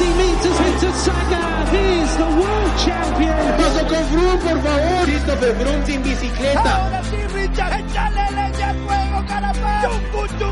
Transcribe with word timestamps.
50 0.00 0.16
meters 0.16 0.60
into 0.60 0.88
Saga. 0.96 1.44
He's 1.70 2.16
the 2.16 2.30
world 2.40 2.72
champion. 2.84 3.36
Paso 3.60 3.86
con 3.86 4.04
Froome, 4.10 4.38
por 4.38 4.62
favor. 4.62 5.04
Christopher 5.04 5.54
Froome 5.56 5.86
sin 5.86 6.02
bicicleta. 6.02 6.76
Ahora 6.76 7.04
sí, 7.04 7.16
Richard, 7.34 7.80
échale 7.80 8.24
leña 8.30 8.70
al 8.70 8.76
fuego, 8.86 9.24
Carapaz. 9.28 9.84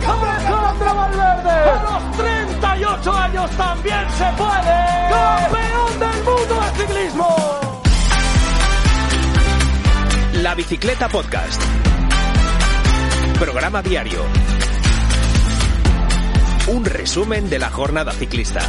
Alejandro 0.09 0.95
Valverde, 0.95 1.51
a 1.51 1.83
los 1.83 2.17
38 2.17 3.13
años 3.13 3.51
también 3.53 4.07
se 4.19 4.25
puede. 4.37 4.77
Campeón 5.09 6.01
del 6.01 6.25
mundo 6.25 6.55
de 6.61 6.87
ciclismo. 6.87 7.37
La 10.43 10.55
Bicicleta 10.55 11.09
Podcast. 11.09 11.63
Programa 13.39 13.83
diario. 13.83 14.25
Un 16.69 16.85
resumen 16.85 17.49
de 17.49 17.59
la 17.59 17.71
jornada 17.71 18.13
ciclista. 18.13 18.61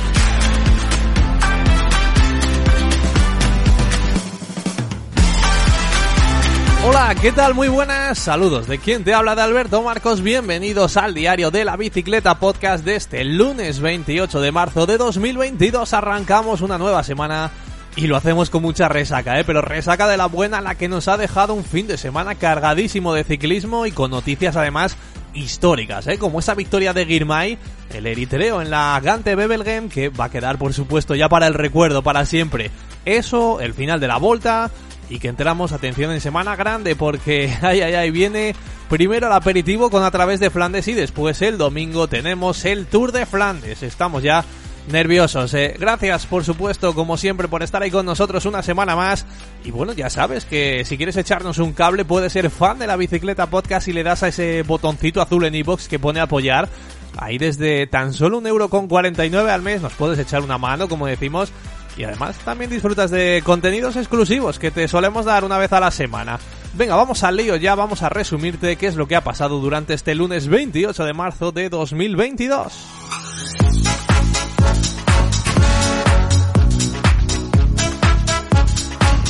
Hola, 6.82 7.14
¿qué 7.21 7.33
tal? 7.33 7.56
Muy 7.56 7.68
buenas, 7.68 8.18
saludos 8.18 8.65
de 8.65 8.78
quien 8.78 9.04
te 9.04 9.14
habla 9.14 9.36
de 9.36 9.42
Alberto 9.42 9.83
Marcos, 9.83 10.21
bienvenidos 10.21 10.96
al 10.96 11.14
diario 11.14 11.51
de 11.51 11.65
la 11.65 11.75
bicicleta 11.75 12.39
podcast 12.39 12.86
de 12.86 12.96
este 12.96 13.25
lunes 13.25 13.82
28 13.82 14.39
de 14.39 14.51
marzo 14.54 14.86
de 14.86 14.97
2022, 14.97 15.93
arrancamos 15.93 16.61
una 16.61 16.78
nueva 16.78 17.04
semana 17.04 17.51
y 17.97 18.07
lo 18.07 18.15
hacemos 18.15 18.50
con 18.50 18.61
mucha 18.61 18.87
resaca, 18.87 19.37
¿eh? 19.37 19.43
pero 19.43 19.61
resaca 19.61 20.07
de 20.07 20.15
la 20.15 20.28
buena, 20.28 20.61
la 20.61 20.75
que 20.75 20.87
nos 20.87 21.10
ha 21.10 21.18
dejado 21.18 21.54
un 21.54 21.65
fin 21.65 21.86
de 21.86 21.97
semana 21.97 22.36
cargadísimo 22.36 23.14
de 23.14 23.25
ciclismo 23.25 23.86
y 23.86 23.92
con 23.92 24.11
noticias 24.11 24.56
además 24.56 24.96
históricas, 25.34 26.07
¿eh? 26.07 26.18
como 26.18 26.39
esa 26.39 26.56
victoria 26.56 26.93
de 26.93 27.06
Girmay, 27.06 27.57
el 27.93 28.07
eritreo 28.07 28.61
en 28.61 28.70
la 28.70 28.98
Gante 29.04 29.36
Bebelgem, 29.36 29.89
que 29.89 30.07
va 30.07 30.25
a 30.25 30.32
quedar 30.32 30.57
por 30.57 30.73
supuesto 30.73 31.14
ya 31.14 31.28
para 31.28 31.48
el 31.48 31.56
recuerdo, 31.56 32.03
para 32.03 32.25
siempre. 32.25 32.72
Eso, 33.03 33.59
el 33.59 33.73
final 33.73 34.00
de 34.00 34.08
la 34.08 34.18
volta, 34.18 34.72
y 35.10 35.20
que 35.20 35.28
entramos, 35.28 35.72
atención, 35.72 36.12
en 36.12 36.22
semana 36.22 36.56
grande 36.56 36.96
porque, 36.96 37.54
ay, 37.62 37.82
ay, 37.82 37.96
ay, 37.96 38.12
viene 38.12 38.56
primero 38.90 39.28
el 39.28 39.34
aperitivo 39.34 39.90
con 39.90 40.04
a 40.04 40.12
través 40.12 40.40
de 40.40 40.50
Flandes 40.50 40.88
y 40.88 40.94
después 40.94 41.42
el 41.42 41.58
domingo 41.58 42.08
tenemos 42.08 42.66
el 42.66 42.86
Tour 42.86 43.12
de 43.12 43.26
Flandes. 43.26 43.84
Estamos 43.84 44.24
ya 44.24 44.46
nerviosos. 44.92 45.54
Eh. 45.54 45.76
Gracias, 45.80 46.26
por 46.26 46.44
supuesto, 46.44 46.94
como 46.94 47.18
siempre, 47.18 47.48
por 47.48 47.64
estar 47.64 47.82
ahí 47.82 47.92
con 47.92 48.06
nosotros 48.06 48.46
una 48.46 48.62
semana 48.64 48.96
más. 48.96 49.26
Y 49.64 49.72
bueno, 49.72 49.94
ya 49.94 50.10
sabes 50.10 50.46
que 50.46 50.84
si 50.86 50.98
quieres 50.98 51.18
echarnos 51.18 51.58
un 51.58 51.74
cable, 51.74 52.06
puedes 52.06 52.34
ser 52.34 52.50
fan 52.50 52.80
de 52.80 52.88
la 52.88 52.96
bicicleta 52.96 53.48
podcast 53.48 53.88
y 53.88 53.94
le 53.94 54.04
das 54.04 54.24
a 54.24 54.30
ese 54.30 54.64
botoncito 54.64 55.22
azul 55.22 55.46
en 55.46 55.56
iBox 55.56 55.88
que 55.88 56.00
pone 56.00 56.20
apoyar. 56.20 56.70
Ahí 57.18 57.38
desde 57.38 57.88
tan 57.88 58.14
solo 58.14 58.38
un 58.38 58.48
euro 58.48 58.70
con 58.70 58.88
49 58.88 59.52
al 59.52 59.62
mes 59.62 59.82
nos 59.82 59.94
puedes 59.94 60.20
echar 60.20 60.42
una 60.42 60.58
mano, 60.58 60.88
como 60.88 61.08
decimos. 61.08 61.52
Y 62.00 62.05
además 62.05 62.38
también 62.45 62.72
disfrutas 62.72 63.11
de 63.11 63.42
contenidos 63.44 63.97
exclusivos 63.97 64.58
que 64.58 64.72
te 64.72 64.88
solemos 64.88 65.25
dar 65.25 65.44
una 65.44 65.58
vez 65.58 65.73
a 65.73 65.81
la 65.81 65.92
semana. 65.92 66.39
Venga, 66.75 66.95
vamos 66.95 67.25
al 67.25 67.36
lío 67.36 67.58
ya, 67.58 67.75
vamos 67.75 68.03
a 68.03 68.08
resumirte 68.08 68.78
qué 68.78 68.88
es 68.88 68.95
lo 68.95 69.06
que 69.06 69.17
ha 69.17 69.23
pasado 69.25 69.59
durante 69.59 69.95
este 69.95 70.16
lunes 70.16 70.47
28 70.47 71.03
de 71.03 71.14
marzo 71.14 71.52
de 71.52 71.67
2022. 71.67 73.28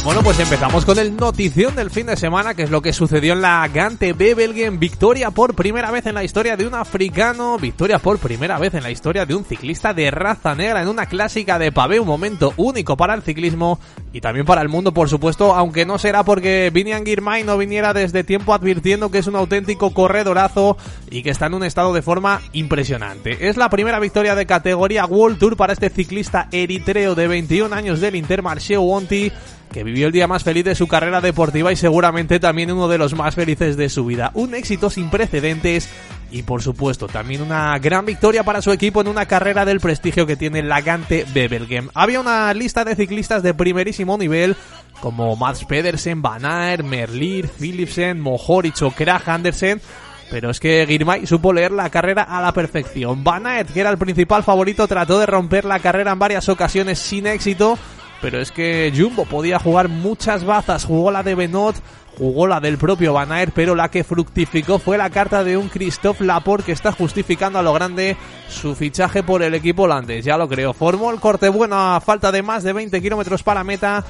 Bueno, 0.02 0.23
pues 0.23 0.39
empezamos 0.39 0.86
con 0.86 0.97
el 0.97 1.17
notición 1.17 1.75
del 1.75 1.92
fin 1.92 2.05
de 2.05 2.16
semana, 2.16 2.53
que 2.53 2.64
es 2.64 2.72
lo 2.72 2.81
que 2.81 2.94
sucedió 2.94 3.33
en 3.33 3.42
la 3.42 3.67
Gante 3.67 4.14
Bebelgen. 4.14 4.80
Victoria 4.80 5.30
por 5.30 5.55
primera 5.55 5.92
vez 5.92 6.05
en 6.05 6.16
la 6.16 6.23
historia 6.23 6.55
de 6.55 6.66
un 6.66 6.73
africano, 6.73 7.58
victoria 7.59 8.00
por 8.00 8.17
primera 8.17 8.58
vez 8.58 8.73
en 8.73 8.83
la 8.83 8.92
historia 8.92 9.25
de 9.25 9.36
un 9.36 9.44
ciclista 9.44 9.94
de 9.94 10.09
raza 10.09 10.55
negra 10.55 10.81
en 10.81 10.88
una 10.88 11.05
clásica 11.05 11.59
de 11.59 11.73
pavé, 11.73 12.00
un 12.00 12.08
momento 12.08 12.53
único 12.55 12.95
para 12.95 13.14
el 13.14 13.23
ciclismo 13.23 13.77
y 14.14 14.22
también 14.22 14.45
para 14.45 14.61
el 14.61 14.70
mundo, 14.70 14.94
por 14.94 15.09
supuesto, 15.09 15.53
aunque 15.53 15.86
no 15.86 15.97
será 15.97 16.23
porque 16.23 16.72
Vinian 16.73 17.05
Girmay 17.05 17.44
no 17.44 17.58
viniera 17.58 17.93
desde 17.93 18.23
tiempo 18.23 18.54
advirtiendo 18.54 19.11
que 19.11 19.17
es 19.17 19.27
un 19.27 19.36
auténtico 19.36 19.93
corredorazo 19.93 20.77
y 21.11 21.23
que 21.23 21.30
está 21.30 21.48
en 21.48 21.55
un 21.55 21.65
estado 21.65 21.93
de 21.93 22.02
forma 22.02 22.42
impresionante. 22.54 23.49
Es 23.49 23.58
la 23.58 23.70
primera 23.70 23.99
victoria 23.99 24.33
de 24.33 24.45
categoría 24.45 25.05
World 25.05 25.38
Tour 25.38 25.58
para 25.58 25.73
este 25.73 25.89
ciclista 25.89 26.48
eritreo 26.54 27.15
de 27.15 27.27
21 27.27 27.76
años 27.76 27.99
del 27.99 28.15
Intermarché 28.15 28.77
Wonti 28.77 29.32
que 29.72 29.84
vivió 29.84 30.08
el 30.08 30.14
día 30.14 30.28
más 30.28 30.44
feliz 30.44 30.66
de 30.66 30.76
su 30.76 30.88
carrera 30.88 31.22
deportiva 31.22 31.72
y 31.72 31.76
seguramente 31.76 32.40
también 32.40 32.72
uno 32.72 32.88
de 32.88 32.98
los 32.98 33.14
más 33.14 33.36
felices 33.36 33.78
de 33.78 33.90
su 33.90 34.06
vida. 34.06 34.32
Un 34.34 34.56
éxito 34.56 34.90
sin 34.90 35.10
precedentes 35.10 35.90
y 36.32 36.44
por 36.44 36.62
supuesto 36.62 37.08
también 37.08 37.42
una 37.42 37.78
gran 37.80 38.06
victoria 38.06 38.44
para 38.44 38.62
su 38.62 38.72
equipo 38.72 39.02
en 39.02 39.08
una 39.08 39.26
carrera 39.26 39.66
del 39.66 39.80
prestigio 39.80 40.26
que 40.26 40.36
tiene 40.36 40.64
la 40.64 40.82
Gante 40.82 41.26
Bebelgem. 41.34 41.90
Había 41.94 42.20
una 42.20 42.54
lista 42.54 42.84
de 42.84 42.96
ciclistas 42.96 43.44
de 43.44 43.54
primerísimo 43.54 44.18
nivel 44.18 44.56
como 45.02 45.36
Mats 45.36 45.66
Pedersen, 45.66 46.22
Van 46.22 46.46
Aert, 46.46 46.84
Merlier, 46.84 47.48
Philipsen, 47.48 48.20
Mohoric 48.20 48.82
o 48.82 48.92
Krag 48.92 49.30
Andersen 49.30 49.82
pero 50.30 50.52
es 50.52 50.60
que 50.60 50.86
Girmay 50.88 51.26
supo 51.26 51.54
leer 51.54 51.72
la 51.72 51.90
carrera 51.90 52.24
a 52.24 52.42
la 52.42 52.54
perfección. 52.54 53.24
Van 53.24 53.48
Aert, 53.48 53.72
que 53.72 53.80
era 53.80 53.90
el 53.90 53.98
principal 53.98 54.44
favorito, 54.44 54.88
trató 54.88 55.20
de 55.20 55.26
romper 55.26 55.66
la 55.66 55.80
carrera 55.80 56.12
en 56.12 56.20
varias 56.20 56.50
ocasiones 56.50 57.00
sin 57.00 57.28
éxito, 57.28 57.78
pero 58.22 58.40
es 58.40 58.52
que 58.52 58.92
Jumbo 58.96 59.26
podía 59.26 59.60
jugar 59.60 59.90
muchas 59.90 60.44
bazas, 60.44 60.86
jugó 60.86 61.12
la 61.12 61.24
de 61.24 61.36
Benot, 61.36 61.76
jugó 62.18 62.48
la 62.48 62.60
del 62.60 62.78
propio 62.78 63.14
Van 63.14 63.32
Aert, 63.32 63.54
pero 63.56 63.76
la 63.76 63.90
que 63.90 64.04
fructificó 64.04 64.78
fue 64.78 64.98
la 64.98 65.10
carta 65.10 65.44
de 65.44 65.58
un 65.58 65.70
Christophe 65.70 66.26
Laporte 66.26 66.68
que 66.68 66.72
está 66.74 66.92
justificando 66.92 67.60
a 67.60 67.62
lo 67.62 67.74
grande 67.74 68.18
su 68.50 68.76
fichaje 68.76 69.24
por 69.24 69.42
el 69.42 69.54
equipo 69.54 69.84
holandés, 69.84 70.26
ya 70.26 70.38
lo 70.38 70.50
creo. 70.50 70.74
Formó 70.74 71.12
el 71.12 71.20
corte 71.20 71.50
bueno 71.50 71.96
a 71.96 72.02
falta 72.02 72.32
de 72.32 72.42
más 72.42 72.64
de 72.64 72.74
20 72.74 73.02
kilómetros 73.02 73.42
para 73.42 73.64
meta 73.64 74.04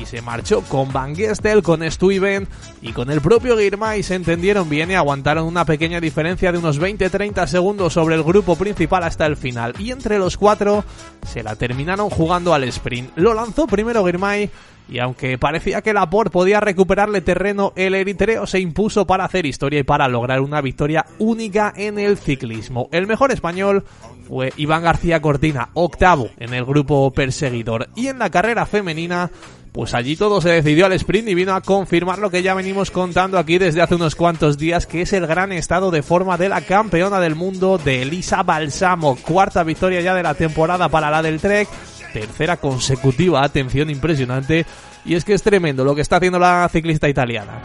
y 0.00 0.06
se 0.06 0.22
marchó 0.22 0.62
con 0.62 0.92
Van 0.92 1.14
Gestel, 1.14 1.62
con 1.62 1.88
Stuyven 1.90 2.48
y 2.82 2.92
con 2.92 3.10
el 3.10 3.20
propio 3.20 3.58
Girmay 3.58 4.02
se 4.02 4.14
entendieron 4.14 4.68
bien 4.68 4.90
y 4.90 4.94
aguantaron 4.94 5.46
una 5.46 5.64
pequeña 5.64 6.00
diferencia 6.00 6.52
de 6.52 6.58
unos 6.58 6.80
20-30 6.80 7.46
segundos 7.46 7.92
sobre 7.92 8.14
el 8.14 8.22
grupo 8.22 8.56
principal 8.56 9.04
hasta 9.04 9.26
el 9.26 9.36
final 9.36 9.74
y 9.78 9.90
entre 9.90 10.18
los 10.18 10.36
cuatro 10.36 10.84
se 11.26 11.42
la 11.42 11.56
terminaron 11.56 12.10
jugando 12.10 12.54
al 12.54 12.64
sprint. 12.64 13.16
Lo 13.16 13.34
lanzó 13.34 13.66
primero 13.66 14.04
Girmay 14.04 14.50
y 14.88 14.98
aunque 14.98 15.38
parecía 15.38 15.80
que 15.80 15.94
Laporte 15.94 16.30
podía 16.30 16.60
recuperarle 16.60 17.22
terreno, 17.22 17.72
el 17.74 17.94
eritreo 17.94 18.46
se 18.46 18.60
impuso 18.60 19.06
para 19.06 19.24
hacer 19.24 19.46
historia 19.46 19.80
y 19.80 19.84
para 19.84 20.08
lograr 20.08 20.40
una 20.40 20.60
victoria 20.60 21.06
única 21.18 21.72
en 21.74 21.98
el 21.98 22.18
ciclismo. 22.18 22.88
El 22.92 23.06
mejor 23.06 23.32
español 23.32 23.84
fue 24.28 24.52
Iván 24.56 24.82
García 24.82 25.22
Cortina, 25.22 25.70
octavo 25.72 26.28
en 26.38 26.52
el 26.52 26.64
grupo 26.64 27.10
perseguidor. 27.12 27.88
Y 27.94 28.08
en 28.08 28.18
la 28.18 28.30
carrera 28.30 28.66
femenina, 28.66 29.30
pues 29.74 29.92
allí 29.92 30.14
todo 30.14 30.40
se 30.40 30.50
decidió 30.50 30.86
al 30.86 30.92
sprint 30.92 31.30
y 31.30 31.34
vino 31.34 31.52
a 31.52 31.60
confirmar 31.60 32.20
lo 32.20 32.30
que 32.30 32.44
ya 32.44 32.54
venimos 32.54 32.92
contando 32.92 33.38
aquí 33.38 33.58
desde 33.58 33.82
hace 33.82 33.96
unos 33.96 34.14
cuantos 34.14 34.56
días, 34.56 34.86
que 34.86 35.02
es 35.02 35.12
el 35.12 35.26
gran 35.26 35.50
estado 35.50 35.90
de 35.90 36.04
forma 36.04 36.38
de 36.38 36.48
la 36.48 36.60
campeona 36.60 37.18
del 37.18 37.34
mundo 37.34 37.76
de 37.76 38.02
Elisa 38.02 38.44
Balsamo. 38.44 39.16
Cuarta 39.16 39.64
victoria 39.64 40.00
ya 40.00 40.14
de 40.14 40.22
la 40.22 40.34
temporada 40.34 40.88
para 40.88 41.10
la 41.10 41.22
del 41.22 41.40
Trek 41.40 41.68
tercera 42.12 42.56
consecutiva, 42.58 43.42
atención 43.42 43.90
impresionante, 43.90 44.64
y 45.04 45.16
es 45.16 45.24
que 45.24 45.34
es 45.34 45.42
tremendo 45.42 45.84
lo 45.84 45.96
que 45.96 46.02
está 46.02 46.18
haciendo 46.18 46.38
la 46.38 46.68
ciclista 46.70 47.08
italiana. 47.08 47.60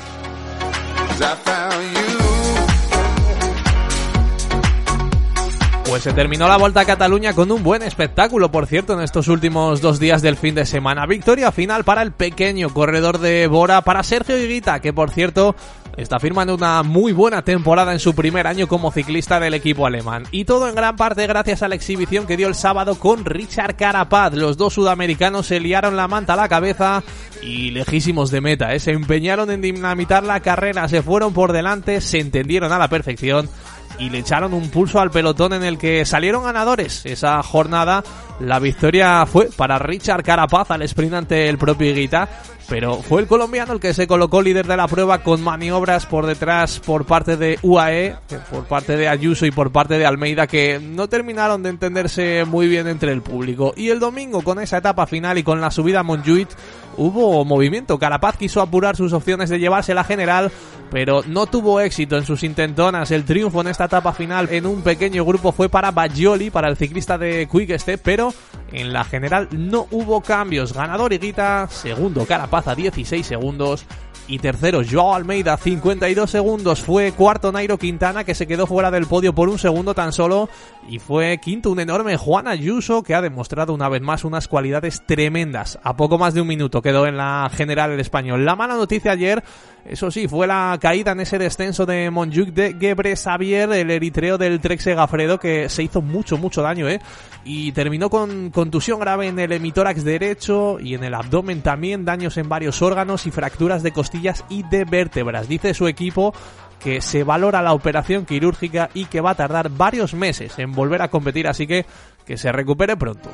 Pues 5.89 6.03
se 6.03 6.13
terminó 6.13 6.47
la 6.47 6.57
Vuelta 6.57 6.81
a 6.81 6.85
Cataluña 6.85 7.33
con 7.33 7.51
un 7.51 7.63
buen 7.63 7.81
espectáculo, 7.81 8.51
por 8.51 8.67
cierto, 8.67 8.93
en 8.93 9.01
estos 9.01 9.27
últimos 9.27 9.81
dos 9.81 9.99
días 9.99 10.21
del 10.21 10.37
fin 10.37 10.53
de 10.53 10.67
semana. 10.67 11.07
Victoria 11.07 11.51
final 11.51 11.83
para 11.83 12.03
el 12.03 12.11
pequeño 12.11 12.69
corredor 12.69 13.17
de 13.17 13.47
Bora, 13.47 13.81
para 13.81 14.03
Sergio 14.03 14.37
Higuita, 14.37 14.81
que 14.81 14.93
por 14.93 15.09
cierto 15.09 15.55
está 15.97 16.19
firmando 16.19 16.53
una 16.53 16.83
muy 16.83 17.11
buena 17.11 17.41
temporada 17.41 17.91
en 17.91 17.99
su 17.99 18.13
primer 18.13 18.45
año 18.45 18.67
como 18.67 18.91
ciclista 18.91 19.39
del 19.39 19.55
equipo 19.55 19.87
alemán. 19.87 20.25
Y 20.29 20.45
todo 20.45 20.69
en 20.69 20.75
gran 20.75 20.95
parte 20.95 21.25
gracias 21.25 21.63
a 21.63 21.67
la 21.67 21.73
exhibición 21.73 22.27
que 22.27 22.37
dio 22.37 22.47
el 22.47 22.55
sábado 22.55 22.93
con 22.99 23.25
Richard 23.25 23.75
Carapaz. 23.75 24.35
Los 24.35 24.57
dos 24.57 24.75
sudamericanos 24.75 25.47
se 25.47 25.59
liaron 25.59 25.97
la 25.97 26.07
manta 26.07 26.33
a 26.33 26.37
la 26.37 26.49
cabeza 26.49 27.03
y 27.41 27.71
lejísimos 27.71 28.29
de 28.29 28.41
meta. 28.41 28.75
¿eh? 28.75 28.79
Se 28.79 28.91
empeñaron 28.91 29.49
en 29.49 29.61
dinamitar 29.61 30.23
la 30.23 30.39
carrera, 30.41 30.87
se 30.87 31.01
fueron 31.01 31.33
por 31.33 31.51
delante, 31.51 31.99
se 31.99 32.19
entendieron 32.19 32.71
a 32.71 32.77
la 32.77 32.89
perfección 32.89 33.49
y 33.97 34.09
le 34.09 34.19
echaron 34.19 34.53
un 34.53 34.69
pulso 34.69 34.99
al 34.99 35.11
pelotón 35.11 35.53
en 35.53 35.63
el 35.63 35.77
que 35.77 36.05
salieron 36.05 36.43
ganadores. 36.43 37.05
Esa 37.05 37.41
jornada 37.43 38.03
la 38.39 38.59
victoria 38.59 39.25
fue 39.25 39.49
para 39.55 39.77
Richard 39.79 40.23
Carapaz 40.23 40.71
al 40.71 40.81
sprint 40.83 41.13
ante 41.13 41.49
el 41.49 41.57
propio 41.57 41.89
Higuita, 41.91 42.29
pero 42.69 42.95
fue 43.01 43.21
el 43.21 43.27
colombiano 43.27 43.73
el 43.73 43.79
que 43.79 43.93
se 43.93 44.07
colocó 44.07 44.41
líder 44.41 44.67
de 44.67 44.77
la 44.77 44.87
prueba 44.87 45.23
con 45.23 45.41
maniobras 45.41 46.05
por 46.05 46.25
detrás 46.25 46.79
por 46.79 47.05
parte 47.05 47.35
de 47.35 47.59
UAE, 47.63 48.15
por 48.51 48.65
parte 48.65 48.95
de 48.95 49.07
Ayuso 49.07 49.45
y 49.45 49.51
por 49.51 49.71
parte 49.71 49.97
de 49.97 50.05
Almeida 50.05 50.47
que 50.47 50.79
no 50.79 51.09
terminaron 51.09 51.63
de 51.63 51.69
entenderse 51.69 52.45
muy 52.45 52.67
bien 52.67 52.87
entre 52.87 53.11
el 53.11 53.21
público. 53.21 53.73
Y 53.75 53.89
el 53.89 53.99
domingo 53.99 54.41
con 54.41 54.59
esa 54.59 54.77
etapa 54.77 55.07
final 55.07 55.37
y 55.37 55.43
con 55.43 55.59
la 55.59 55.71
subida 55.71 56.01
a 56.01 56.03
Montjuic 56.03 56.49
hubo 56.95 57.43
movimiento. 57.43 57.97
Carapaz 57.97 58.37
quiso 58.37 58.61
apurar 58.61 58.95
sus 58.95 59.13
opciones 59.13 59.49
de 59.49 59.59
llevarse 59.59 59.93
la 59.93 60.03
general, 60.03 60.51
pero 60.91 61.23
no 61.25 61.47
tuvo 61.47 61.79
éxito 61.79 62.17
en 62.17 62.25
sus 62.25 62.43
intentonas. 62.43 63.11
El 63.11 63.25
triunfo 63.25 63.61
en 63.61 63.67
esta 63.67 63.85
etapa 63.85 64.13
final 64.13 64.49
en 64.51 64.65
un 64.65 64.81
pequeño 64.81 65.25
grupo 65.25 65.51
fue 65.51 65.69
para 65.69 65.91
Bajoli, 65.91 66.49
para 66.49 66.69
el 66.69 66.77
ciclista 66.77 67.17
de 67.17 67.47
Quick 67.51 67.77
Step, 67.79 68.01
pero 68.03 68.28
en 68.71 68.93
la 68.93 69.03
general 69.03 69.47
no 69.51 69.87
hubo 69.91 70.21
cambios. 70.21 70.73
Ganador 70.73 71.13
Higuita, 71.13 71.67
segundo 71.69 72.25
Carapaz 72.25 72.67
a 72.67 72.75
16 72.75 73.25
segundos. 73.25 73.85
Y 74.27 74.37
tercero 74.37 74.81
Joao 74.87 75.15
Almeida 75.15 75.57
52 75.57 76.29
segundos. 76.29 76.81
Fue 76.81 77.13
cuarto 77.13 77.51
Nairo 77.51 77.79
Quintana 77.79 78.23
que 78.23 78.35
se 78.35 78.45
quedó 78.45 78.67
fuera 78.67 78.91
del 78.91 79.07
podio 79.07 79.33
por 79.33 79.49
un 79.49 79.57
segundo 79.57 79.95
tan 79.95 80.13
solo. 80.13 80.49
Y 80.87 80.99
fue 80.99 81.39
quinto 81.39 81.71
un 81.71 81.79
enorme 81.79 82.15
Juan 82.15 82.47
Ayuso 82.47 83.01
que 83.01 83.15
ha 83.15 83.23
demostrado 83.23 83.73
una 83.73 83.89
vez 83.89 84.03
más 84.03 84.23
unas 84.23 84.47
cualidades 84.47 85.01
tremendas. 85.07 85.79
A 85.81 85.97
poco 85.97 86.19
más 86.19 86.35
de 86.35 86.41
un 86.41 86.47
minuto 86.47 86.83
quedó 86.83 87.07
en 87.07 87.17
la 87.17 87.49
general 87.51 87.89
el 87.89 87.99
español. 87.99 88.45
La 88.45 88.55
mala 88.55 88.75
noticia 88.75 89.13
ayer 89.13 89.43
eso 89.85 90.11
sí, 90.11 90.27
fue 90.27 90.47
la 90.47 90.77
caída 90.79 91.11
en 91.13 91.21
ese 91.21 91.37
descenso 91.37 91.85
de 91.85 92.09
Monjuk 92.11 92.49
de 92.49 92.75
Gebre 92.79 93.15
Xavier, 93.15 93.71
el 93.71 93.89
eritreo 93.89 94.37
del 94.37 94.59
Trek 94.59 94.79
Segafredo, 94.79 95.39
que 95.39 95.69
se 95.69 95.83
hizo 95.83 96.01
mucho, 96.01 96.37
mucho 96.37 96.61
daño, 96.61 96.87
¿eh? 96.87 96.99
Y 97.43 97.71
terminó 97.71 98.09
con 98.09 98.49
contusión 98.51 98.99
grave 98.99 99.27
en 99.27 99.39
el 99.39 99.51
hemitórax 99.51 100.03
derecho 100.03 100.79
y 100.79 100.93
en 100.93 101.03
el 101.03 101.13
abdomen 101.13 101.61
también, 101.61 102.05
daños 102.05 102.37
en 102.37 102.49
varios 102.49 102.81
órganos 102.81 103.25
y 103.25 103.31
fracturas 103.31 103.81
de 103.81 103.91
costillas 103.91 104.45
y 104.49 104.63
de 104.63 104.85
vértebras. 104.85 105.47
Dice 105.47 105.73
su 105.73 105.87
equipo 105.87 106.33
que 106.79 107.01
se 107.01 107.23
valora 107.23 107.61
la 107.61 107.73
operación 107.73 108.25
quirúrgica 108.25 108.89
y 108.93 109.05
que 109.05 109.21
va 109.21 109.31
a 109.31 109.35
tardar 109.35 109.69
varios 109.69 110.13
meses 110.13 110.57
en 110.59 110.71
volver 110.71 111.01
a 111.01 111.09
competir, 111.09 111.47
así 111.47 111.67
que 111.67 111.85
que 112.25 112.37
se 112.37 112.51
recupere 112.51 112.95
pronto. 112.95 113.27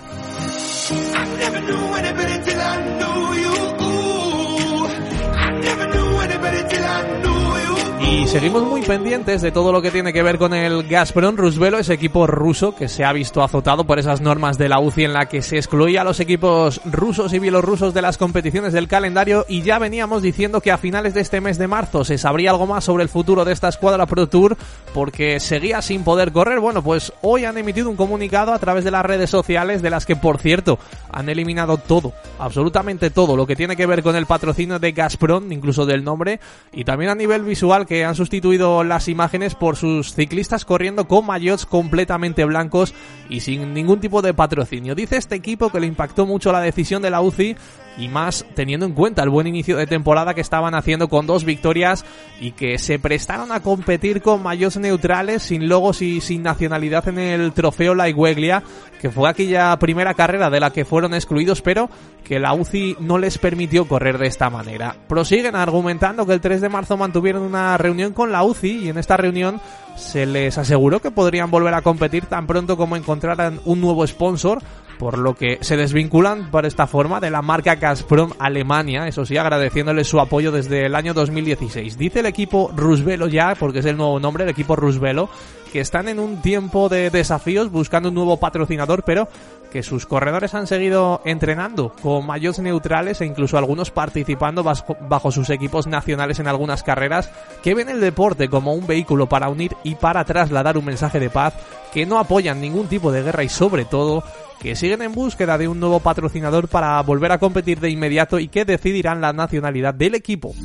Y 8.16 8.28
seguimos 8.28 8.64
muy 8.64 8.82
pendientes 8.82 9.42
de 9.42 9.52
todo 9.52 9.74
lo 9.74 9.82
que 9.82 9.92
tiene 9.92 10.14
que 10.14 10.24
ver 10.24 10.38
con 10.38 10.54
el 10.54 10.88
Gazprom 10.88 11.36
Rusvelo, 11.36 11.78
ese 11.78 11.94
equipo 11.94 12.26
ruso 12.26 12.74
que 12.74 12.88
se 12.88 13.04
ha 13.04 13.12
visto 13.12 13.44
azotado 13.44 13.84
por 13.84 14.00
esas 14.00 14.22
normas 14.22 14.58
de 14.58 14.70
la 14.70 14.80
UCI 14.80 15.04
en 15.04 15.14
la 15.14 15.28
que 15.28 15.42
se 15.42 15.58
excluía 15.58 16.00
a 16.00 16.04
los 16.06 16.22
equipos 16.22 16.80
rusos 16.86 17.34
y 17.34 17.40
bielorrusos 17.40 17.94
de 17.94 18.02
las 18.02 18.18
competiciones 18.18 18.72
del 18.72 18.88
calendario 18.88 19.46
y 19.50 19.64
ya 19.64 19.80
veníamos 19.80 20.22
diciendo 20.22 20.62
que 20.62 20.72
a 20.72 20.78
finales 20.78 21.14
de 21.14 21.22
este 21.22 21.42
mes 21.42 21.58
de 21.58 21.68
marzo 21.68 22.06
se 22.06 22.18
sabría 22.18 22.52
algo 22.52 22.66
más 22.66 22.86
sobre 22.86 23.04
el 23.04 23.10
futuro 23.10 23.44
de 23.44 23.52
esta 23.52 23.68
escuadra 23.68 24.06
Pro 24.06 24.28
Tour 24.28 24.56
porque 24.94 25.42
seguía 25.42 25.82
sin 25.82 26.06
poder 26.06 26.32
correr. 26.32 26.62
Bueno, 26.62 26.82
pues 26.82 27.12
hoy 27.22 27.44
han 27.44 27.58
emitido 27.58 27.90
un 27.90 27.98
comunicado 27.98 28.54
a 28.54 28.60
través 28.60 28.86
de 28.86 28.92
las 28.92 29.06
redes 29.06 29.30
sociales 29.30 29.82
de 29.82 29.90
las 29.90 30.06
que, 30.06 30.16
por 30.16 30.38
cierto, 30.38 30.80
han 31.12 31.28
eliminado 31.28 31.78
todo, 31.78 32.14
absolutamente 32.40 33.10
todo 33.10 33.36
lo 33.36 33.46
que 33.46 33.58
tiene 33.58 33.76
que 33.76 33.86
ver 33.86 34.02
con 34.02 34.16
el 34.16 34.26
patrocinio 34.26 34.80
de 34.80 34.94
Gazprom, 34.94 35.52
incluso 35.52 35.86
del 35.86 36.04
nombre, 36.04 36.40
y 36.72 36.86
también 36.86 37.12
a 37.12 37.16
nivel 37.16 37.44
visual 37.44 37.86
que 37.86 38.05
han 38.06 38.16
sustituido 38.16 38.84
las 38.84 39.08
imágenes 39.08 39.56
por 39.56 39.76
sus 39.76 40.14
ciclistas 40.14 40.66
corriendo 40.66 41.08
con 41.08 41.26
maillots 41.26 41.66
completamente 41.66 42.46
blancos 42.46 42.94
y 43.30 43.42
sin 43.42 43.74
ningún 43.74 44.00
tipo 44.00 44.22
de 44.22 44.34
patrocinio. 44.34 44.96
Dice 44.96 45.18
este 45.18 45.36
equipo 45.36 45.70
que 45.70 45.80
le 45.80 45.88
impactó 45.88 46.26
mucho 46.26 46.52
la 46.52 46.62
decisión 46.62 47.02
de 47.02 47.10
la 47.10 47.22
UCI 47.22 47.56
y 47.98 48.08
más 48.08 48.46
teniendo 48.56 48.86
en 48.86 48.94
cuenta 48.94 49.24
el 49.24 49.30
buen 49.30 49.48
inicio 49.48 49.78
de 49.78 49.88
temporada 49.88 50.34
que 50.34 50.42
estaban 50.42 50.76
haciendo 50.76 51.08
con 51.08 51.28
dos 51.28 51.46
victorias 51.46 52.06
y 52.40 52.52
que 52.52 52.78
se 52.78 53.00
prestaron 53.00 53.52
a 53.52 53.62
competir 53.62 54.22
con 54.22 54.44
maillots 54.44 54.78
neutrales, 54.78 55.44
sin 55.44 55.68
logos 55.70 56.02
y 56.02 56.22
sin 56.22 56.44
nacionalidad 56.44 57.08
en 57.08 57.20
el 57.20 57.54
trofeo 57.54 57.96
La 57.96 58.10
Igueglia, 58.10 58.64
que 59.02 59.10
fue 59.10 59.30
aquella 59.30 59.78
primera 59.78 60.14
carrera 60.14 60.50
de 60.50 60.60
la 60.60 60.72
que 60.72 60.86
fueron 60.86 61.14
excluidos, 61.14 61.62
pero 61.62 61.90
que 62.24 62.40
la 62.40 62.54
UCI 62.54 62.98
no 63.00 63.18
les 63.18 63.38
permitió 63.38 63.88
correr 63.88 64.18
de 64.18 64.28
esta 64.28 64.50
manera. 64.50 64.96
Prosiguen 65.08 65.56
argumentando 65.56 66.26
que 66.26 66.34
el 66.34 66.42
3 66.42 66.62
de 66.62 66.70
marzo 66.70 66.98
mantuvieron 66.98 67.44
una 67.44 67.78
reunión 67.78 68.14
con 68.14 68.32
la 68.32 68.44
UCI 68.44 68.86
y 68.86 68.90
en 68.90 68.98
esta 68.98 69.16
reunión 69.16 69.62
se 69.96 70.26
les 70.26 70.58
aseguró 70.58 71.00
que 71.00 71.12
podrían 71.12 71.52
volver 71.52 71.74
a 71.74 71.82
competir 71.82 72.26
tan 72.26 72.48
pronto 72.48 72.76
como 72.78 72.96
encontraran 72.96 73.60
un 73.66 73.80
nuevo 73.80 74.06
sponsor 74.06 74.62
por 74.98 75.18
lo 75.18 75.36
que 75.36 75.60
se 75.62 75.78
desvinculan 75.78 76.52
por 76.52 76.66
esta 76.66 76.88
forma 76.88 77.20
de 77.20 77.30
la 77.30 77.42
marca 77.42 77.76
Gazprom 77.76 78.32
Alemania, 78.40 79.08
eso 79.08 79.26
sí, 79.26 79.38
agradeciéndole 79.38 80.04
su 80.04 80.20
apoyo 80.20 80.52
desde 80.52 80.86
el 80.86 80.96
año 80.96 81.14
2016. 81.14 81.98
Dice 81.98 82.20
el 82.20 82.26
equipo 82.26 82.72
Rusvelo 82.76 83.28
ya, 83.28 83.56
porque 83.56 83.80
es 83.80 83.86
el 83.86 83.98
nuevo 83.98 84.20
nombre, 84.20 84.44
el 84.44 84.50
equipo 84.50 84.76
Rusvelo, 84.76 85.30
que 85.76 85.82
están 85.82 86.08
en 86.08 86.20
un 86.20 86.42
tiempo 86.42 86.88
de 86.88 87.10
desafíos 87.10 87.70
buscando 87.70 88.08
un 88.08 88.16
nuevo 88.16 88.40
patrocinador, 88.40 89.04
pero 89.04 89.28
que 89.74 89.84
sus 89.84 90.06
corredores 90.06 90.54
han 90.54 90.68
seguido 90.68 91.22
entrenando 91.26 91.92
con 92.02 92.26
mayores 92.26 92.60
neutrales 92.60 93.20
e 93.20 93.26
incluso 93.26 93.58
algunos 93.58 93.92
participando 93.92 94.64
bajo, 94.64 95.32
sus 95.34 95.50
equipos 95.50 95.86
nacionales 95.86 96.40
en 96.40 96.48
algunas 96.48 96.82
carreras, 96.82 97.30
que 97.62 97.76
ven 97.76 97.90
el 97.90 98.00
deporte 98.00 98.48
como 98.48 98.74
un 98.74 98.88
vehículo 98.88 99.28
para 99.28 99.50
unir 99.50 99.76
y 99.84 99.96
para 99.96 100.24
trasladar 100.24 100.78
un 100.78 100.86
mensaje 100.86 101.20
de 101.20 101.30
paz, 101.30 101.54
que 101.92 102.06
no 102.06 102.20
apoyan 102.20 102.62
ningún 102.62 102.88
tipo 102.88 103.12
de 103.12 103.24
guerra 103.24 103.44
y 103.44 103.50
sobre 103.50 103.84
todo 103.84 104.24
que 104.62 104.78
siguen 104.78 105.02
en 105.02 105.12
búsqueda 105.12 105.58
de 105.58 105.68
un 105.68 105.82
nuevo 105.82 106.00
patrocinador 106.00 106.70
para 106.70 107.02
volver 107.02 107.34
a 107.34 107.38
competir 107.38 107.82
de 107.82 107.90
inmediato 107.90 108.40
y 108.40 108.48
que 108.48 108.64
decidirán 108.64 109.20
la 109.20 109.34
nacionalidad 109.34 109.94
del 109.94 110.16
equipo. 110.16 110.56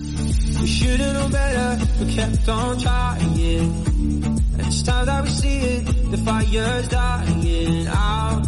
The 6.11 6.19
fire's 6.19 6.89
dying 6.89 7.87
out. 7.87 8.40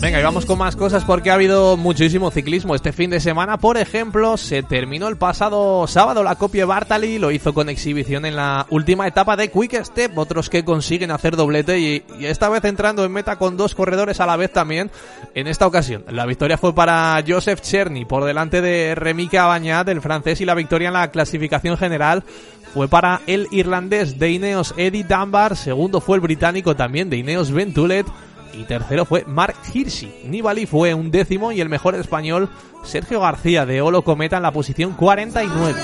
Venga, 0.00 0.20
y 0.20 0.22
vamos 0.22 0.46
con 0.46 0.56
más 0.56 0.74
cosas 0.74 1.04
porque 1.04 1.30
ha 1.30 1.34
habido 1.34 1.76
muchísimo 1.76 2.30
ciclismo 2.30 2.74
este 2.74 2.92
fin 2.92 3.10
de 3.10 3.20
semana. 3.20 3.58
Por 3.58 3.76
ejemplo, 3.76 4.38
se 4.38 4.62
terminó 4.62 5.06
el 5.08 5.18
pasado 5.18 5.86
sábado 5.86 6.22
la 6.22 6.36
copia 6.36 6.64
Bartali, 6.64 7.18
lo 7.18 7.30
hizo 7.30 7.52
con 7.52 7.68
exhibición 7.68 8.24
en 8.24 8.36
la 8.36 8.66
última 8.70 9.06
etapa 9.06 9.36
de 9.36 9.50
Quick 9.50 9.84
Step, 9.84 10.16
otros 10.16 10.48
que 10.48 10.64
consiguen 10.64 11.10
hacer 11.10 11.36
doblete 11.36 11.78
y, 11.78 12.04
esta 12.20 12.48
vez 12.48 12.64
entrando 12.64 13.04
en 13.04 13.12
meta 13.12 13.36
con 13.36 13.58
dos 13.58 13.74
corredores 13.74 14.18
a 14.20 14.26
la 14.26 14.38
vez 14.38 14.50
también. 14.50 14.90
En 15.34 15.46
esta 15.46 15.66
ocasión, 15.66 16.04
la 16.08 16.24
victoria 16.24 16.56
fue 16.56 16.74
para 16.74 17.22
Joseph 17.26 17.60
Cherny 17.60 18.06
por 18.06 18.24
delante 18.24 18.62
de 18.62 18.94
Remy 18.94 19.28
Cabañat, 19.28 19.88
el 19.90 20.00
francés, 20.00 20.40
y 20.40 20.46
la 20.46 20.54
victoria 20.54 20.88
en 20.88 20.94
la 20.94 21.10
clasificación 21.10 21.76
general 21.76 22.24
fue 22.72 22.88
para 22.88 23.20
el 23.26 23.46
irlandés 23.50 24.18
de 24.18 24.30
Ineos 24.30 24.72
Eddie 24.78 25.04
Dunbar, 25.04 25.54
segundo 25.54 26.00
fue 26.00 26.16
el 26.16 26.22
británico 26.22 26.76
también 26.76 27.10
de 27.10 27.18
Ineos 27.18 27.50
Ventulet 27.50 28.06
y 28.54 28.64
tercero 28.64 29.04
fue 29.04 29.24
Mark 29.26 29.54
Hirschi. 29.72 30.12
Nibali 30.24 30.66
fue 30.66 30.94
un 30.94 31.10
décimo 31.10 31.52
y 31.52 31.60
el 31.60 31.68
mejor 31.68 31.94
español 31.94 32.48
Sergio 32.84 33.20
García 33.20 33.66
de 33.66 33.80
Olo 33.80 34.02
Cometa 34.02 34.36
en 34.36 34.42
la 34.42 34.52
posición 34.52 34.92
49. 34.94 35.80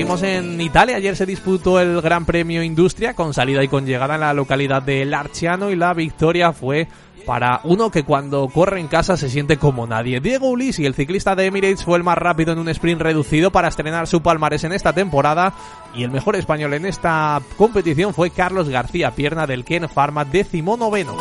Seguimos 0.00 0.22
en 0.22 0.58
Italia. 0.62 0.96
Ayer 0.96 1.14
se 1.14 1.26
disputó 1.26 1.78
el 1.78 2.00
Gran 2.00 2.24
Premio 2.24 2.62
Industria 2.62 3.12
con 3.12 3.34
salida 3.34 3.62
y 3.62 3.68
con 3.68 3.84
llegada 3.84 4.14
en 4.14 4.22
la 4.22 4.32
localidad 4.32 4.80
de 4.80 5.04
Larciano 5.04 5.70
y 5.70 5.76
la 5.76 5.92
victoria 5.92 6.54
fue 6.54 6.88
para 7.26 7.60
uno 7.64 7.90
que 7.90 8.02
cuando 8.02 8.48
corre 8.48 8.80
en 8.80 8.88
casa 8.88 9.18
se 9.18 9.28
siente 9.28 9.58
como 9.58 9.86
nadie. 9.86 10.20
Diego 10.20 10.48
Ulisi, 10.48 10.86
el 10.86 10.94
ciclista 10.94 11.36
de 11.36 11.44
Emirates, 11.44 11.84
fue 11.84 11.98
el 11.98 12.02
más 12.02 12.16
rápido 12.16 12.54
en 12.54 12.60
un 12.60 12.70
sprint 12.70 13.02
reducido 13.02 13.52
para 13.52 13.68
estrenar 13.68 14.06
su 14.06 14.22
palmarés 14.22 14.64
en 14.64 14.72
esta 14.72 14.94
temporada 14.94 15.52
y 15.94 16.02
el 16.02 16.10
mejor 16.10 16.34
español 16.34 16.72
en 16.72 16.86
esta 16.86 17.38
competición 17.58 18.14
fue 18.14 18.30
Carlos 18.30 18.70
García, 18.70 19.10
pierna 19.10 19.46
del 19.46 19.66
Ken 19.66 19.86
Pharma, 19.86 20.24
décimo 20.24 20.78
noveno. 20.78 21.14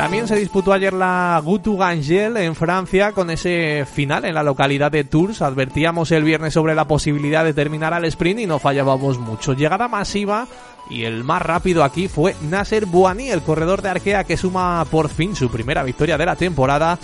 También 0.00 0.26
se 0.26 0.36
disputó 0.36 0.72
ayer 0.72 0.94
la 0.94 1.38
Gutu 1.44 1.76
Gangel 1.76 2.38
en 2.38 2.54
Francia 2.54 3.12
con 3.12 3.28
ese 3.28 3.84
final 3.84 4.24
en 4.24 4.34
la 4.34 4.42
localidad 4.42 4.90
de 4.90 5.04
Tours. 5.04 5.42
Advertíamos 5.42 6.10
el 6.10 6.24
viernes 6.24 6.54
sobre 6.54 6.74
la 6.74 6.88
posibilidad 6.88 7.44
de 7.44 7.52
terminar 7.52 7.92
al 7.92 8.06
sprint 8.06 8.40
y 8.40 8.46
no 8.46 8.58
fallábamos 8.58 9.18
mucho. 9.18 9.52
Llegada 9.52 9.88
masiva 9.88 10.48
y 10.88 11.04
el 11.04 11.22
más 11.22 11.42
rápido 11.42 11.84
aquí 11.84 12.08
fue 12.08 12.34
Nasser 12.48 12.86
Bouani, 12.86 13.28
el 13.28 13.42
corredor 13.42 13.82
de 13.82 13.90
Arkea 13.90 14.24
que 14.24 14.38
suma 14.38 14.86
por 14.90 15.10
fin 15.10 15.36
su 15.36 15.50
primera 15.50 15.82
victoria 15.82 16.16
de 16.16 16.24
la 16.24 16.34
temporada 16.34 16.98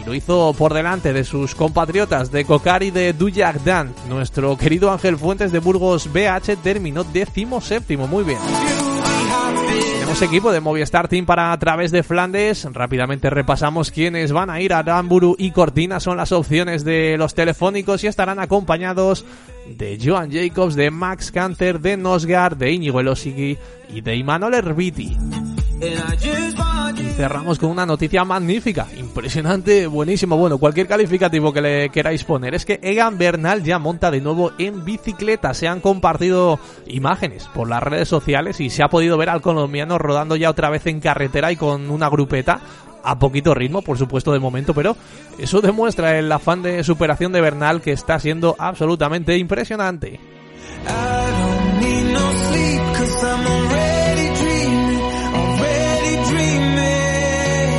y 0.00 0.04
lo 0.04 0.12
hizo 0.12 0.52
por 0.58 0.74
delante 0.74 1.12
de 1.12 1.22
sus 1.22 1.54
compatriotas 1.54 2.32
de 2.32 2.44
Cocari 2.44 2.90
de 2.90 3.12
Duyagdan. 3.12 3.94
Nuestro 4.08 4.58
querido 4.58 4.90
Ángel 4.90 5.18
Fuentes 5.18 5.52
de 5.52 5.60
Burgos 5.60 6.12
BH 6.12 6.56
terminó 6.64 7.04
décimo 7.04 7.60
séptimo, 7.60 8.08
muy 8.08 8.24
bien. 8.24 8.38
Tenemos 10.10 10.28
equipo 10.28 10.50
de 10.50 10.58
Movistar 10.58 11.06
Team 11.06 11.24
para 11.24 11.52
a 11.52 11.58
través 11.60 11.92
de 11.92 12.02
Flandes. 12.02 12.66
Rápidamente 12.72 13.30
repasamos 13.30 13.92
quiénes 13.92 14.32
van 14.32 14.50
a 14.50 14.60
ir 14.60 14.72
a 14.72 14.82
Ramburu 14.82 15.36
y 15.38 15.52
Cortina. 15.52 16.00
Son 16.00 16.16
las 16.16 16.32
opciones 16.32 16.82
de 16.82 17.16
los 17.16 17.34
telefónicos 17.34 18.02
y 18.02 18.08
estarán 18.08 18.40
acompañados 18.40 19.24
de 19.68 20.00
Joan 20.02 20.32
Jacobs, 20.32 20.74
de 20.74 20.90
Max 20.90 21.30
Canter, 21.30 21.78
de 21.78 21.96
Nosgar, 21.96 22.56
de 22.56 22.72
Íñigo 22.72 22.98
Elosigi 22.98 23.56
y 23.94 24.00
de 24.00 24.16
Imanol 24.16 24.54
Herbiti. 24.54 25.16
Y 25.80 27.02
cerramos 27.12 27.58
con 27.58 27.70
una 27.70 27.86
noticia 27.86 28.24
magnífica, 28.24 28.86
impresionante, 28.98 29.86
buenísimo. 29.86 30.36
Bueno, 30.36 30.58
cualquier 30.58 30.86
calificativo 30.86 31.52
que 31.52 31.62
le 31.62 31.88
queráis 31.88 32.24
poner 32.24 32.54
es 32.54 32.66
que 32.66 32.78
Egan 32.82 33.16
Bernal 33.16 33.62
ya 33.62 33.78
monta 33.78 34.10
de 34.10 34.20
nuevo 34.20 34.52
en 34.58 34.84
bicicleta. 34.84 35.54
Se 35.54 35.68
han 35.68 35.80
compartido 35.80 36.58
imágenes 36.86 37.48
por 37.54 37.68
las 37.68 37.82
redes 37.82 38.08
sociales 38.08 38.60
y 38.60 38.68
se 38.68 38.82
ha 38.82 38.88
podido 38.88 39.16
ver 39.16 39.30
al 39.30 39.40
colombiano 39.40 39.96
rodando 39.96 40.36
ya 40.36 40.50
otra 40.50 40.68
vez 40.68 40.86
en 40.86 41.00
carretera 41.00 41.50
y 41.52 41.56
con 41.56 41.90
una 41.90 42.10
grupeta 42.10 42.60
a 43.02 43.18
poquito 43.18 43.54
ritmo, 43.54 43.80
por 43.80 43.96
supuesto, 43.96 44.32
de 44.32 44.38
momento, 44.38 44.74
pero 44.74 44.96
eso 45.38 45.62
demuestra 45.62 46.18
el 46.18 46.30
afán 46.30 46.62
de 46.62 46.84
superación 46.84 47.32
de 47.32 47.40
Bernal 47.40 47.80
que 47.80 47.92
está 47.92 48.18
siendo 48.18 48.56
absolutamente 48.58 49.38
impresionante. 49.38 50.20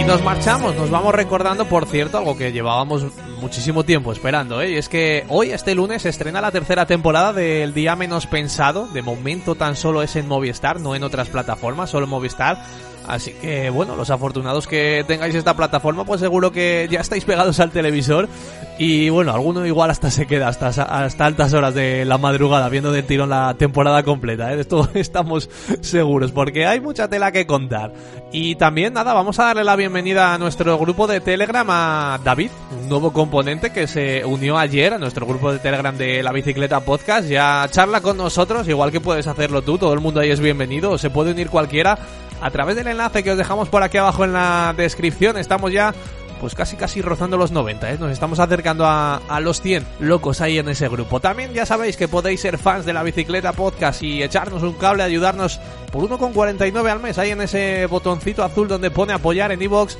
Y 0.01 0.03
nos 0.03 0.24
marchamos, 0.24 0.75
nos 0.75 0.89
vamos 0.89 1.13
recordando, 1.13 1.65
por 1.65 1.86
cierto, 1.86 2.17
algo 2.17 2.36
que 2.36 2.51
llevábamos 2.51 3.05
muchísimo 3.41 3.83
tiempo 3.83 4.12
esperando, 4.12 4.62
¿eh? 4.62 4.71
Y 4.71 4.75
es 4.75 4.88
que 4.88 5.25
hoy, 5.27 5.51
este 5.51 5.75
lunes, 5.75 6.03
se 6.03 6.10
estrena 6.10 6.39
la 6.39 6.51
tercera 6.51 6.86
temporada 6.86 7.33
del 7.33 7.74
Día 7.74 7.95
Menos 7.95 8.27
Pensado. 8.27 8.88
De 8.88 9.01
momento 9.01 9.55
tan 9.55 9.75
solo 9.75 10.03
es 10.03 10.15
en 10.15 10.27
Movistar, 10.27 10.79
no 10.79 10.95
en 10.95 11.03
otras 11.03 11.29
plataformas, 11.29 11.89
solo 11.89 12.07
Movistar. 12.07 12.60
Así 13.07 13.33
que 13.33 13.69
bueno, 13.69 13.95
los 13.95 14.10
afortunados 14.10 14.67
que 14.67 15.03
tengáis 15.07 15.36
esta 15.36 15.55
plataforma, 15.55 16.05
pues 16.05 16.21
seguro 16.21 16.51
que 16.51 16.88
ya 16.89 17.00
estáis 17.00 17.25
pegados 17.25 17.60
al 17.60 17.71
televisor 17.71 18.29
y 18.77 19.10
bueno, 19.10 19.33
alguno 19.33 19.65
igual 19.65 19.89
hasta 19.89 20.10
se 20.10 20.27
queda 20.27 20.48
hasta, 20.48 20.67
hasta 20.67 21.25
altas 21.25 21.53
horas 21.53 21.74
de 21.74 22.05
la 22.05 22.17
madrugada 22.17 22.69
viendo 22.69 22.91
del 22.91 23.05
tirón 23.05 23.29
la 23.29 23.55
temporada 23.55 24.03
completa, 24.03 24.51
¿eh? 24.51 24.55
de 24.55 24.62
esto 24.62 24.89
estamos 24.93 25.50
seguros, 25.81 26.31
porque 26.31 26.65
hay 26.65 26.79
mucha 26.79 27.07
tela 27.07 27.31
que 27.31 27.45
contar. 27.45 27.93
Y 28.31 28.55
también 28.55 28.93
nada, 28.93 29.13
vamos 29.13 29.39
a 29.39 29.45
darle 29.45 29.63
la 29.63 29.75
bienvenida 29.75 30.33
a 30.33 30.38
nuestro 30.38 30.77
grupo 30.77 31.05
de 31.07 31.19
Telegram 31.19 31.67
a 31.69 32.19
David, 32.24 32.51
un 32.81 32.89
nuevo 32.89 33.12
componente 33.31 33.69
que 33.69 33.88
se 33.88 34.25
unió 34.25 34.57
ayer 34.57 34.93
a 34.93 34.97
nuestro 34.97 35.25
grupo 35.25 35.53
de 35.53 35.59
Telegram 35.59 35.95
de 35.95 36.21
la 36.21 36.33
bicicleta 36.33 36.81
podcast, 36.81 37.29
ya 37.29 37.65
charla 37.71 38.01
con 38.01 38.17
nosotros, 38.17 38.67
igual 38.67 38.91
que 38.91 39.00
puedes 39.00 39.25
hacerlo 39.25 39.61
tú, 39.61 39.77
todo 39.77 39.93
el 39.93 40.01
mundo 40.01 40.19
ahí 40.19 40.31
es 40.31 40.41
bienvenido, 40.41 40.97
se 40.97 41.09
puede 41.09 41.31
unir 41.31 41.50
cualquiera 41.50 41.97
a 42.41 42.51
través 42.51 42.75
del 42.75 42.88
enlace 42.88 43.23
que 43.23 43.31
os 43.31 43.38
dejamos 43.38 43.69
por 43.69 43.83
aquí 43.83 43.97
abajo 43.97 44.25
en 44.25 44.33
la 44.33 44.73
descripción. 44.75 45.38
Estamos 45.38 45.71
ya 45.71 45.93
pues 46.41 46.55
casi 46.55 46.75
casi 46.75 47.01
rozando 47.01 47.38
los 47.38 47.53
90, 47.53 47.93
¿eh? 47.93 47.97
nos 47.97 48.11
estamos 48.11 48.38
acercando 48.39 48.85
a, 48.85 49.21
a, 49.29 49.39
los 49.39 49.61
100 49.61 49.85
locos 50.01 50.41
ahí 50.41 50.57
en 50.57 50.67
ese 50.67 50.89
grupo. 50.89 51.21
También 51.21 51.53
ya 51.53 51.65
sabéis 51.65 51.95
que 51.95 52.09
podéis 52.09 52.41
ser 52.41 52.57
fans 52.57 52.85
de 52.85 52.91
la 52.91 53.01
bicicleta 53.01 53.53
podcast 53.53 54.03
y 54.03 54.21
echarnos 54.21 54.61
un 54.61 54.73
cable, 54.73 55.03
ayudarnos 55.03 55.61
por 55.89 56.03
1,49 56.03 56.91
al 56.91 57.00
mes 57.00 57.17
ahí 57.17 57.29
en 57.29 57.39
ese 57.39 57.85
botoncito 57.85 58.43
azul 58.43 58.67
donde 58.67 58.91
pone 58.91 59.13
apoyar 59.13 59.53
en 59.53 59.61
iVoox. 59.61 59.95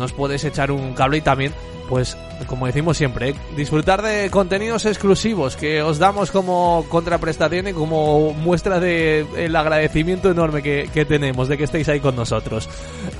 Nos 0.00 0.12
podéis 0.12 0.42
echar 0.42 0.72
un 0.72 0.94
cable 0.94 1.18
y 1.18 1.20
también 1.20 1.52
pues 1.92 2.16
como 2.46 2.64
decimos 2.64 2.96
siempre, 2.96 3.28
¿eh? 3.28 3.34
disfrutar 3.54 4.00
de 4.00 4.30
contenidos 4.30 4.86
exclusivos 4.86 5.56
que 5.56 5.82
os 5.82 5.98
damos 5.98 6.30
como 6.30 6.86
contraprestación 6.88 7.68
y 7.68 7.74
como 7.74 8.32
muestra 8.32 8.80
de 8.80 9.26
agradecimiento 9.54 10.30
enorme 10.30 10.62
que, 10.62 10.88
que, 10.90 11.04
tenemos 11.04 11.48
de 11.48 11.58
que 11.58 11.64
estéis 11.64 11.90
ahí 11.90 12.00
con 12.00 12.16
nosotros. 12.16 12.66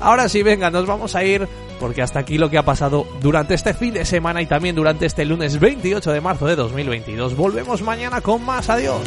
Ahora 0.01 0.27
sí, 0.27 0.41
venga, 0.41 0.71
nos 0.71 0.87
vamos 0.87 1.15
a 1.15 1.23
ir 1.23 1.47
porque 1.79 2.01
hasta 2.01 2.17
aquí 2.17 2.39
lo 2.39 2.49
que 2.49 2.57
ha 2.57 2.65
pasado 2.65 3.05
durante 3.21 3.53
este 3.53 3.75
fin 3.75 3.93
de 3.93 4.05
semana 4.05 4.41
y 4.41 4.47
también 4.47 4.75
durante 4.75 5.05
este 5.05 5.23
lunes 5.23 5.59
28 5.59 6.11
de 6.11 6.21
marzo 6.21 6.47
de 6.47 6.55
2022. 6.55 7.35
Volvemos 7.35 7.83
mañana 7.83 8.21
con 8.21 8.43
más. 8.43 8.71
Adiós. 8.71 9.03